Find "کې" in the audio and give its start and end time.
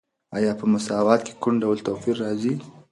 1.25-1.33